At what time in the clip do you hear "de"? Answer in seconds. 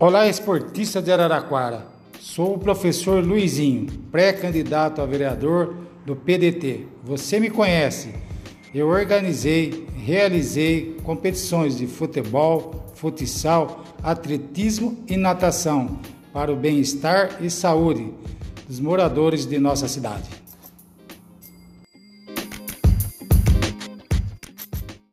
1.02-1.10, 11.76-11.88, 19.46-19.58